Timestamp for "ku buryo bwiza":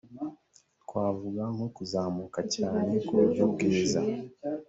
3.05-4.01